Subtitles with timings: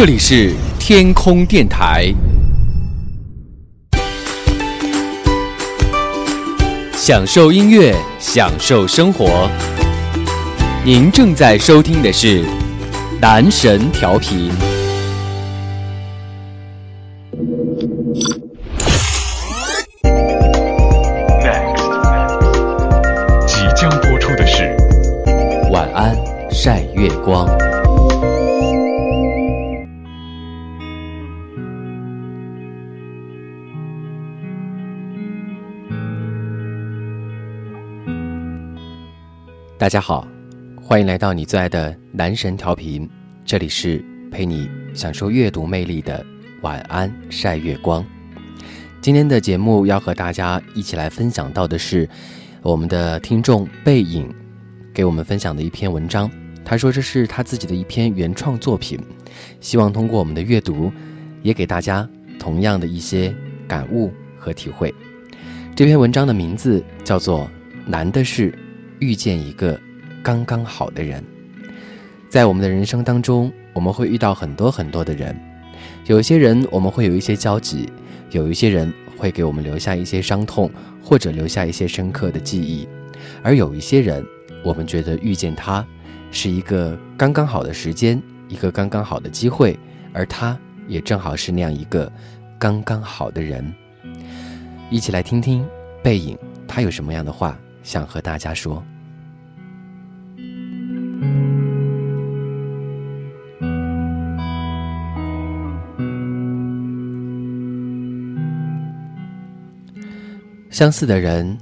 [0.00, 2.14] 这里是天空电台，
[6.92, 9.50] 享受音乐，享受生活。
[10.84, 12.44] 您正在收听的是
[13.20, 14.52] 男神调频。
[39.78, 40.26] 大家好，
[40.82, 43.08] 欢迎来到你最爱的男神调频，
[43.44, 46.26] 这里是陪你享受阅读魅力的
[46.62, 48.04] 晚安晒月光。
[49.00, 52.08] 今天的节目要和大家一起来分享到的是
[52.60, 54.28] 我们的听众背影
[54.92, 56.28] 给我们分享的一篇文章。
[56.64, 58.98] 他说这是他自己的一篇原创作品，
[59.60, 60.90] 希望通过我们的阅读，
[61.40, 63.32] 也给大家同样的一些
[63.68, 64.92] 感悟和体会。
[65.76, 67.44] 这篇文章的名字叫做
[67.88, 68.50] 《难的是》。
[69.00, 69.78] 遇见一个
[70.22, 71.22] 刚刚好的人，
[72.28, 75.38] 在我们的人生当中，我们会遇到很多很多的人，
[76.06, 77.90] 有一些人我们会有一些交集，
[78.30, 80.70] 有一些人会给我们留下一些伤痛，
[81.02, 82.88] 或者留下一些深刻的记忆，
[83.42, 84.24] 而有一些人，
[84.64, 85.86] 我们觉得遇见他
[86.30, 89.78] 是一个刚刚好的时间，一个刚刚好的机会，
[90.12, 92.10] 而他也正好是那样一个
[92.58, 93.72] 刚刚好的人。
[94.90, 95.64] 一起来听听
[96.02, 97.58] 背影，他有什么样的话？
[97.82, 98.82] 想和大家说，
[110.70, 111.56] 相似的人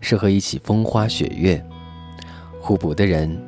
[0.00, 1.62] 适合一起风花雪月，
[2.58, 3.38] 互补的人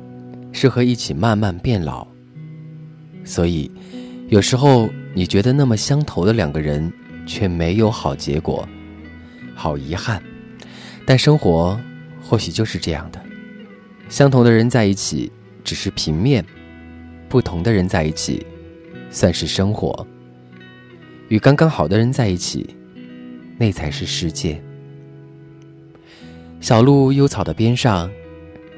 [0.51, 2.07] 适合一起慢慢变老。
[3.25, 3.71] 所以，
[4.29, 6.91] 有时候你觉得那么相投的两个人，
[7.25, 8.67] 却没有好结果，
[9.55, 10.21] 好遗憾。
[11.05, 11.79] 但生活。
[12.33, 13.23] 或许就是这样的，
[14.09, 15.31] 相同的人在一起
[15.63, 16.43] 只是平面，
[17.29, 18.43] 不同的人在一起
[19.11, 20.07] 算是生活。
[21.27, 22.75] 与刚刚好的人在一起，
[23.55, 24.59] 那才是世界。
[26.59, 28.09] 小路幽草的边上，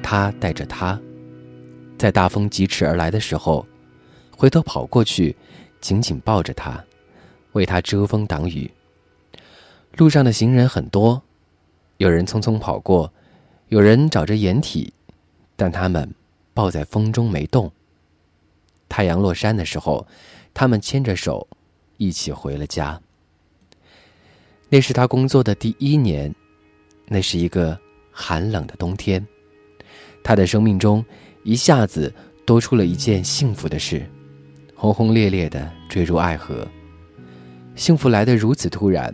[0.02, 1.00] 他带着他，
[1.96, 3.66] 在大风疾驰而来的时候，
[4.36, 5.34] 回头跑过去，
[5.80, 6.84] 紧紧抱着他，
[7.52, 8.70] 为他遮风挡雨。
[9.96, 11.22] 路上的行人很多，
[11.96, 13.10] 有人匆匆跑过。
[13.68, 14.92] 有人找着掩体，
[15.56, 16.14] 但他们
[16.54, 17.70] 抱在风中没动。
[18.88, 20.06] 太阳落山的时候，
[20.54, 21.48] 他们牵着手，
[21.96, 23.00] 一起回了家。
[24.68, 26.32] 那是他工作的第一年，
[27.06, 27.76] 那是一个
[28.12, 29.24] 寒冷的冬天。
[30.22, 31.04] 他的生命中
[31.42, 32.12] 一下子
[32.44, 34.08] 多出了一件幸福的事，
[34.76, 36.66] 轰轰烈烈的坠入爱河。
[37.74, 39.12] 幸福来得如此突然。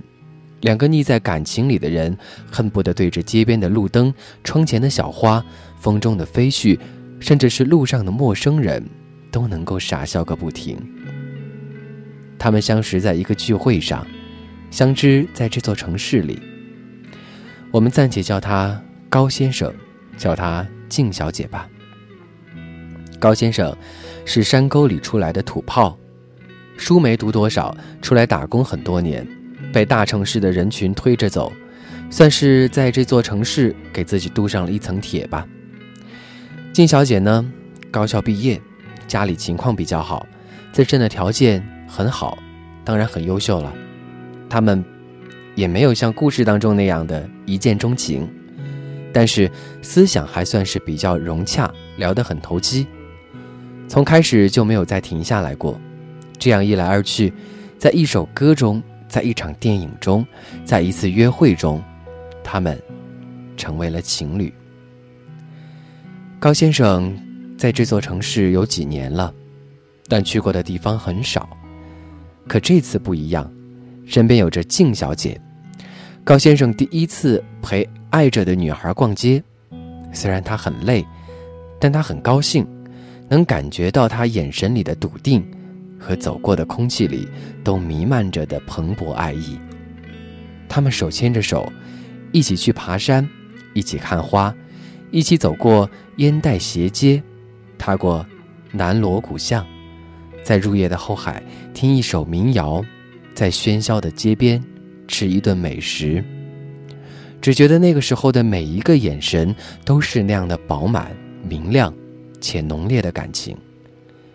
[0.63, 2.17] 两个腻在感情里的人，
[2.51, 4.13] 恨不得对着街边的路灯、
[4.43, 5.45] 窗前的小花、
[5.79, 6.79] 风中的飞絮，
[7.21, 8.85] 甚至是路上的陌生人，
[9.31, 10.79] 都能够傻笑个不停。
[12.39, 14.07] 他们相识在一个聚会上，
[14.71, 16.41] 相知在这座城市里。
[17.73, 19.73] 我们暂且叫他高先生，
[20.17, 21.69] 叫他静小姐吧。
[23.19, 23.77] 高先生
[24.25, 25.99] 是山沟里出来的土炮，
[26.77, 29.27] 书没读多少，出来打工很多年。
[29.73, 31.53] 被大城市的人群推着走，
[32.11, 35.47] 算是在这座城市给自己镀上了一层铁吧。
[36.73, 37.51] 静小姐呢，
[37.91, 38.61] 高校毕业，
[39.09, 40.27] 家里情况比较好，
[40.73, 42.39] 自身的条件很好，
[42.85, 43.73] 当然很优秀了。
[44.49, 44.85] 他们
[45.55, 48.29] 也没有像故事当中那样的一见钟情，
[49.13, 49.51] 但是
[49.81, 52.87] 思想还算是比较融洽，聊得很投机。
[53.89, 55.81] 从开始就没有再停下来过。
[56.39, 57.33] 这样一来二去，
[57.79, 58.83] 在一首歌中。
[59.13, 60.27] 在一场电影中，
[60.65, 61.83] 在一次约会中，
[62.43, 62.81] 他们
[63.59, 64.51] 成为了情侣。
[66.41, 67.15] 高先生
[67.59, 69.31] 在这座城市有几年了，
[70.09, 71.47] 但去过的地方很少。
[72.49, 73.53] 可这次不一样，
[74.07, 75.39] 身边有着静小姐。
[76.25, 79.45] 高先生第一次陪爱着的女孩逛街，
[80.11, 81.05] 虽然他很累，
[81.79, 82.67] 但他很高兴，
[83.29, 85.47] 能感觉到她眼神里的笃定。
[86.03, 87.29] 和走过的空气里
[87.63, 89.59] 都弥漫着的蓬勃爱意。
[90.69, 91.73] 他们手牵着手，
[92.33, 93.27] 一起去爬山，
[93.73, 94.53] 一起看花，
[95.13, 97.23] 一起走过烟袋斜街，
[97.79, 98.27] 踏过
[98.73, 99.65] 南锣鼓巷，
[100.43, 102.85] 在入夜的后海听一首民谣，
[103.35, 104.63] 在喧嚣的街边
[105.07, 106.25] 吃一顿美食。
[107.41, 111.11] 只觉得那个时候的每一个眼神都是那样的饱满、
[111.49, 111.93] 明亮
[112.41, 113.57] 且浓烈的感情。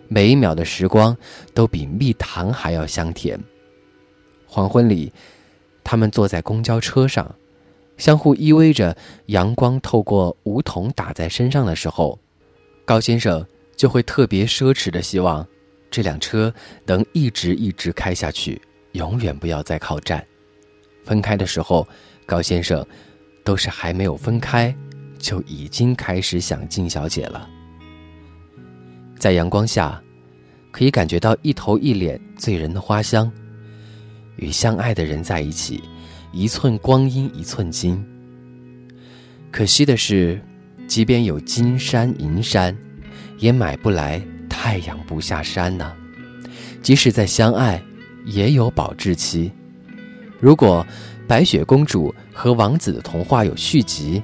[0.08, 1.16] 每一秒的时光
[1.54, 3.38] 都比蜜糖还要香甜。
[4.46, 5.12] 黄昏里，
[5.84, 7.34] 他们坐在公交车上，
[7.98, 8.96] 相互依偎着，
[9.26, 12.18] 阳光透过梧桐打在身上的时候，
[12.84, 13.46] 高先生
[13.76, 15.46] 就会特别奢侈的希望，
[15.90, 16.52] 这辆车
[16.86, 18.60] 能一直一直开下去，
[18.92, 20.26] 永远不要再靠站。
[21.04, 21.86] 分开的时候，
[22.24, 22.84] 高先生
[23.44, 24.74] 都是还没有分开，
[25.18, 27.48] 就已经开始想静小姐了。
[29.18, 30.00] 在阳光下，
[30.70, 33.30] 可以感觉到一头一脸醉人的花香。
[34.36, 35.82] 与相爱的人在一起，
[36.32, 38.02] 一寸光阴一寸金。
[39.50, 40.40] 可惜的是，
[40.86, 42.76] 即便有金山银山，
[43.38, 45.92] 也买不来太阳不下山呐。
[46.80, 47.82] 即使再相爱，
[48.24, 49.50] 也有保质期。
[50.38, 50.86] 如果
[51.26, 54.22] 白雪公主和王子的童话有续集，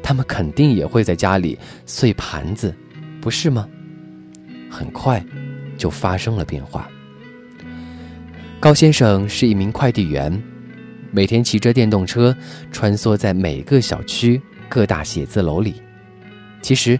[0.00, 2.72] 他们肯定也会在家里碎盘子，
[3.20, 3.68] 不是吗？
[4.70, 5.24] 很快，
[5.76, 6.88] 就发生了变化。
[8.60, 10.42] 高先生是一名快递员，
[11.10, 12.36] 每天骑着电动车
[12.72, 15.80] 穿梭在每个小区各大写字楼里。
[16.60, 16.98] 其实，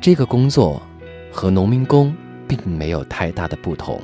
[0.00, 0.82] 这个工作
[1.30, 2.14] 和农民工
[2.48, 4.00] 并没有太大的不同。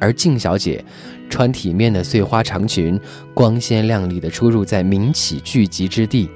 [0.00, 0.84] 而静小姐
[1.28, 3.00] 穿体面的碎花长裙，
[3.32, 6.30] 光鲜亮丽的出入在民企聚集之地。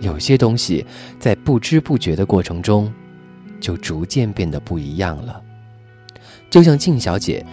[0.00, 0.84] 有些东西
[1.18, 2.92] 在不知不觉的过程中。
[3.60, 5.40] 就逐渐变得不一样了。
[6.48, 7.44] 就像静小姐，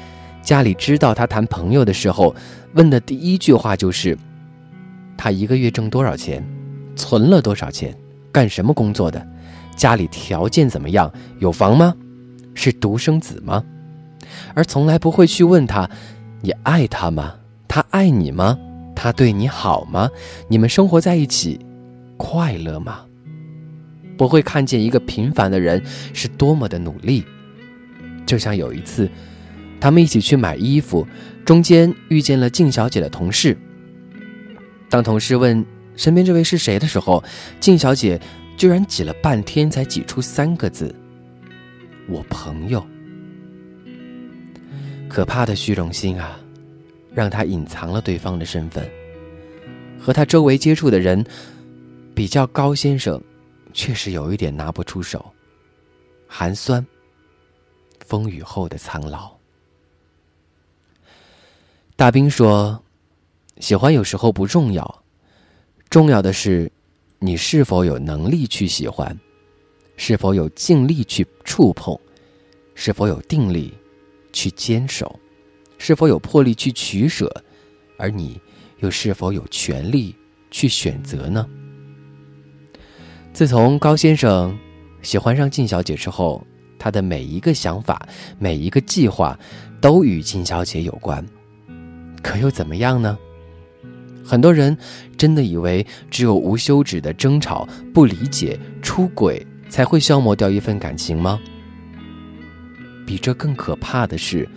[0.42, 2.36] 家里知道她谈朋友的时候，
[2.74, 4.18] 问的第一句话就是
[5.18, 6.44] ：“她一个月挣多少钱？
[6.96, 7.96] 存了多少钱？
[8.32, 9.26] 干什么工作的？
[9.76, 11.12] 家里条件怎么样？
[11.40, 11.96] 有房吗？
[12.54, 13.64] 是独生子吗？”
[14.54, 15.90] 而从来不会去问他
[16.42, 17.36] ：“你爱他吗？
[17.68, 18.58] 他爱你吗？
[18.96, 20.10] 他对你好吗？
[20.48, 21.60] 你们生活在一起，
[22.18, 23.02] 快乐吗？”
[24.18, 25.82] 不会看见一个平凡的人
[26.14, 27.24] 是多么的努力。
[28.26, 29.10] 就像有一次，
[29.80, 31.06] 他们一起去买衣服，
[31.46, 33.58] 中间遇见了静小姐的同事。
[34.90, 35.66] 当同事问
[35.96, 37.24] 身边这位是谁的时候，
[37.60, 38.20] 静小姐
[38.56, 40.94] 居然挤了半天才挤出三个字
[42.08, 42.86] ：“我朋友。”
[45.10, 46.40] 可怕的虚荣心啊，
[47.14, 48.88] 让他隐藏了对方的身份。
[50.00, 51.24] 和他周围接触的人，
[52.16, 53.22] 比较高先生。
[53.74, 55.34] 确实有一点拿不出手，
[56.28, 56.86] 寒酸。
[58.06, 59.32] 风雨后的苍老。
[61.96, 62.84] 大兵说
[63.60, 65.04] ：“喜欢有时候不重要，
[65.90, 66.70] 重要的是
[67.20, 69.18] 你是否有能力去喜欢，
[69.96, 71.98] 是否有尽力去触碰，
[72.76, 73.74] 是否有定力
[74.34, 75.18] 去坚守，
[75.78, 77.32] 是否有魄力去取舍，
[77.98, 78.40] 而你
[78.80, 80.14] 又是否有权利
[80.52, 81.48] 去选择呢？”
[83.34, 84.56] 自从高先生
[85.02, 86.46] 喜欢上静小姐之后，
[86.78, 88.08] 他的每一个想法、
[88.38, 89.38] 每一个计划，
[89.82, 91.26] 都与静小姐有关。
[92.22, 93.18] 可又怎么样呢？
[94.24, 94.78] 很多人
[95.18, 101.40] 真的以为只有无休止的争吵、不理解、出轨，才会消磨掉一份感情吗？
[103.04, 104.48] 比这更可怕的是，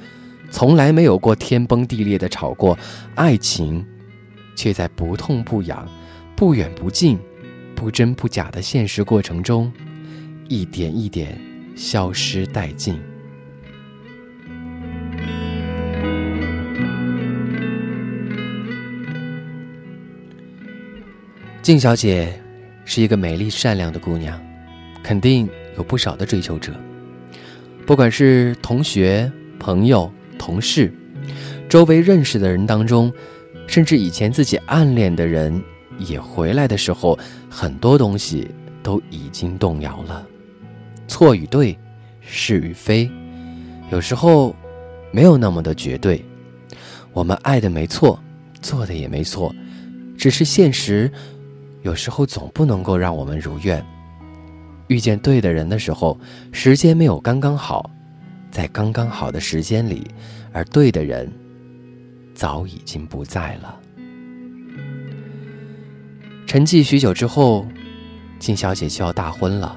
[0.50, 2.79] 从来没有过天崩地裂的吵过，
[3.14, 3.82] 爱情，
[4.55, 5.88] 却在不痛不痒、
[6.37, 7.19] 不远不近。
[7.76, 9.70] 不真不假的现实过程中，
[10.49, 11.38] 一点一点
[11.76, 12.99] 消失殆尽。
[21.60, 22.32] 静小姐
[22.86, 24.41] 是一个美丽善良的姑娘，
[25.03, 25.46] 肯定
[25.77, 26.72] 有不少的追求者，
[27.86, 30.91] 不管是同学、朋友、同事，
[31.69, 33.12] 周围认识的人当中，
[33.67, 35.62] 甚至以前自己暗恋的人。
[35.98, 37.19] 也回来的时候，
[37.58, 38.51] 很多东西
[38.82, 40.27] 都已经动摇了，
[41.08, 41.75] 错与对，
[42.20, 43.10] 是与非，
[43.91, 44.55] 有时候
[45.10, 46.22] 没有那么的绝对。
[47.15, 48.22] 我们爱的没错，
[48.60, 49.55] 做的也没错，
[50.19, 51.10] 只是现实
[51.81, 53.82] 有时候总不能够让我们如愿。
[54.89, 56.20] 遇见对的人的时候，
[56.53, 57.91] 时间没有刚刚好，
[58.51, 60.06] 在刚刚好的时间里，
[60.53, 61.32] 而对的人
[62.34, 63.81] 早已经不在了。
[66.46, 67.67] 沉寂许久之后，
[68.38, 69.76] 金小姐就要大婚了。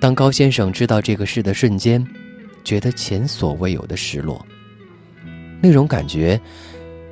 [0.00, 2.04] 当高先生知道这个事的瞬间，
[2.64, 4.44] 觉得前所未有的失落。
[5.62, 6.40] 那种感觉，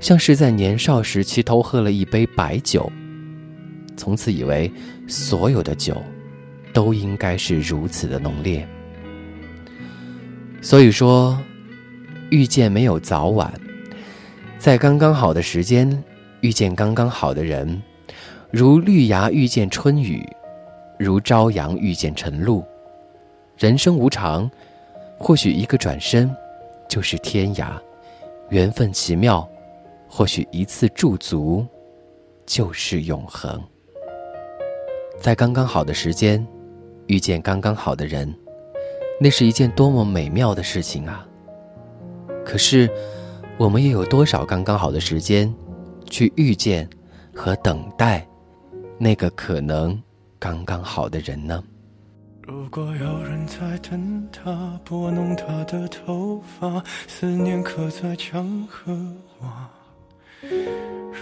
[0.01, 2.91] 像是在年少时期偷喝了一杯白酒，
[3.97, 4.71] 从此以为
[5.07, 6.03] 所有的酒
[6.73, 8.67] 都应该是如此的浓烈。
[10.61, 11.39] 所以说，
[12.31, 13.53] 遇见没有早晚，
[14.59, 16.03] 在刚刚好的时间
[16.41, 17.81] 遇见刚刚好的人。
[18.53, 20.23] 如绿芽遇见春雨，
[20.99, 22.63] 如朝阳遇见晨露。
[23.57, 24.49] 人生无常，
[25.19, 26.31] 或许一个转身，
[26.87, 27.81] 就是天涯；
[28.51, 29.49] 缘分奇妙，
[30.07, 31.67] 或许一次驻足，
[32.45, 33.59] 就是永恒。
[35.19, 36.47] 在刚刚好的时间，
[37.07, 38.31] 遇见刚刚好的人，
[39.19, 41.27] 那是一件多么美妙的事情啊！
[42.45, 42.87] 可是，
[43.57, 45.51] 我们又有多少刚刚好的时间，
[46.11, 46.87] 去遇见
[47.35, 48.27] 和等待
[49.05, 50.01] 那个可能
[50.39, 51.61] 刚刚好的人呢？
[52.41, 58.97] 如果有人在等他，拨弄他的头发，思念刻在墙和
[59.41, 59.69] 瓦。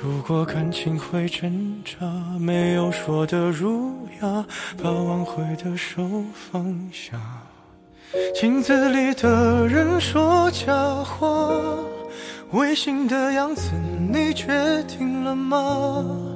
[0.02, 2.06] 如果感情会挣扎，
[2.38, 4.44] 没有说的儒雅，
[4.82, 7.18] 把挽回的手放下。
[8.34, 11.50] 镜子里的人说假话，
[12.52, 13.72] 违心的样子
[14.12, 16.29] 你决定了吗？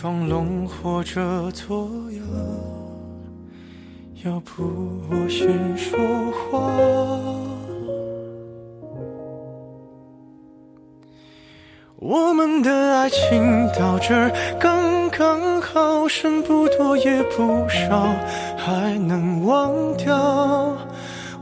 [0.00, 2.20] 装聋或者作哑，
[4.24, 4.64] 要不
[5.08, 5.48] 我先
[5.78, 5.98] 说
[6.32, 6.60] 话。
[11.96, 18.14] 我们的爱情到这刚刚好，剩不多也不少，
[18.58, 20.76] 还能忘掉。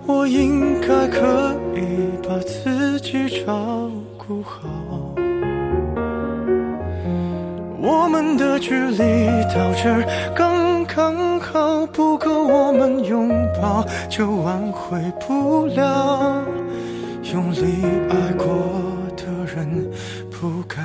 [0.06, 1.80] 我应该可以
[2.22, 5.11] 把自己照顾好。
[8.12, 10.04] 们的距离到这儿
[10.36, 16.44] 刚刚好，不够我们拥抱，就挽回不了。
[17.32, 17.64] 用力
[18.10, 18.46] 爱过
[19.16, 19.90] 的人。
[20.42, 20.82] 不该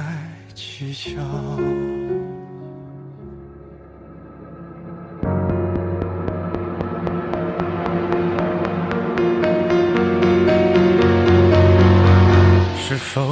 [0.53, 2.16] 计较。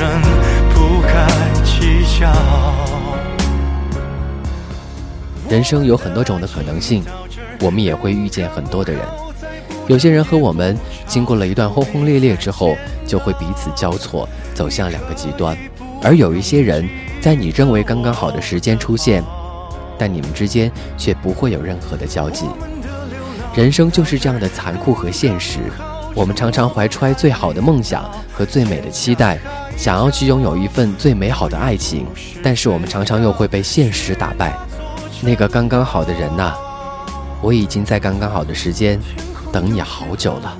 [0.00, 0.08] 人，
[0.72, 1.26] 不该
[1.62, 2.32] 计较。
[5.46, 7.04] 人生有很多种的可能性，
[7.60, 9.02] 我们也会遇见很多的人。
[9.88, 10.74] 有些人和我们
[11.06, 12.74] 经过了一段轰轰烈烈之后，
[13.06, 15.54] 就会彼此交错，走向两个极端；
[16.02, 16.88] 而有一些人
[17.20, 19.22] 在你认为刚刚好的时间出现，
[19.98, 22.46] 但你们之间却不会有任何的交集。
[23.54, 25.58] 人生就是这样的残酷和现实。
[26.14, 29.38] 我们常常怀揣最好的梦想和最美的期待，
[29.76, 32.06] 想要去拥有一份最美好的爱情，
[32.42, 34.56] 但是我们常常又会被现实打败。
[35.22, 36.54] 那个刚刚好的人呐，
[37.40, 39.00] 我已经在刚刚好的时间。
[39.52, 40.56] 等你好久了，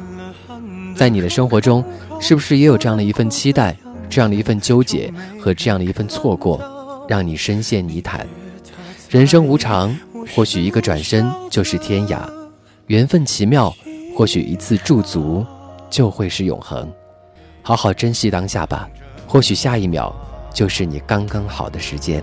[0.97, 1.85] 在你的生活中，
[2.21, 3.77] 是不是也有这样的一份期待，
[4.09, 6.61] 这样的一份纠结和这样的一份错过，
[7.09, 8.27] 让你深陷泥潭？
[9.09, 9.97] 人生无常，
[10.35, 12.19] 或许一个转身就是天涯；
[12.89, 13.73] 缘分奇妙，
[14.21, 15.47] 或许一次驻足
[15.89, 16.87] 就会是永恒。
[17.63, 18.87] 好好珍惜当下吧，
[19.27, 20.15] 或许下一秒
[20.53, 22.23] 就是你刚刚好的时间。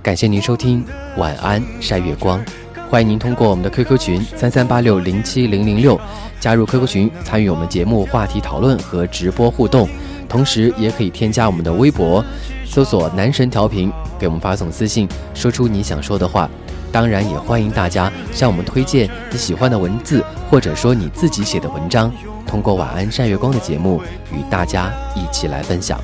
[0.00, 0.84] 感谢您收听，
[1.16, 2.40] 晚安，晒月光。
[2.88, 6.00] 欢迎您通过我们的 QQ 群三三八六零七零零六
[6.38, 9.88] 加入 QQ 群，参与我们节目话题讨论和直播互动。
[10.28, 12.22] 同时，也可以添加我们的微博，
[12.66, 16.48] 搜索“男神调频”，给我们发送私信，说出你想说的话。
[16.92, 22.12] 当然，也欢迎大家向我们推荐你喜欢的文字，或者说你自己写的文章，
[22.46, 26.00] 通过晚安晒月光的节目与大家一起来分享。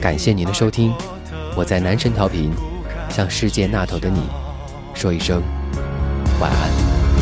[0.00, 0.92] 感谢您的收听，
[1.56, 2.52] 我在男神调频，
[3.08, 4.20] 向世界那头的你
[4.94, 5.42] 说一声。
[6.40, 6.93] 晚安。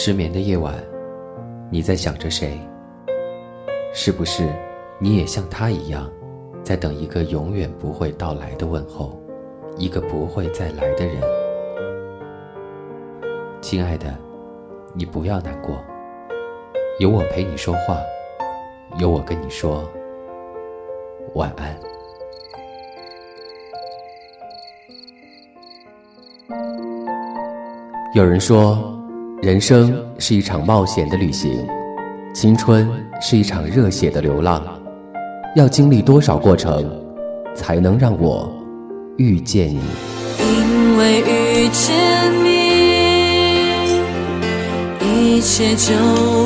[0.00, 0.72] 失眠的夜晚，
[1.72, 2.56] 你在想着谁？
[3.92, 4.48] 是不是
[5.00, 6.08] 你也像他一样，
[6.62, 9.20] 在等一个永远不会到来的问候，
[9.76, 11.20] 一个不会再来的人？
[13.60, 14.16] 亲爱的，
[14.94, 15.76] 你不要难过，
[17.00, 17.98] 有我陪你说话，
[19.00, 19.82] 有我跟你说
[21.34, 21.76] 晚安。
[28.14, 28.96] 有人说，
[29.40, 31.64] 人生是一场冒险的旅行，
[32.34, 32.90] 青春
[33.20, 34.60] 是一场热血的流浪。
[35.54, 36.84] 要经历多少过程，
[37.54, 38.52] 才能让我
[39.16, 39.80] 遇见你？
[40.40, 41.94] 因为遇见
[42.42, 42.56] 你，
[45.36, 45.94] 一切就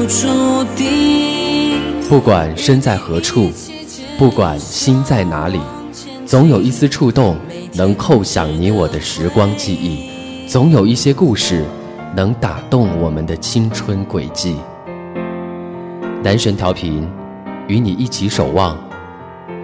[0.07, 0.29] 注
[0.77, 1.81] 定。
[2.11, 3.51] 不管身在何处，
[4.19, 5.59] 不管心在哪里，
[6.27, 7.39] 总有一丝触动
[7.73, 11.65] 能扣响你我的时光记忆，总有一些故事
[12.15, 14.57] 能打动我们的青春轨迹。
[16.23, 17.09] 男神调频，
[17.69, 18.79] 与你一起守望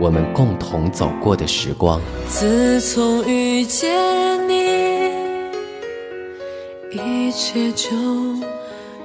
[0.00, 2.00] 我们共同走过的时光。
[2.26, 4.54] 自从遇见你，
[6.90, 7.90] 一切就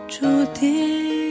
[0.07, 1.23] 注定。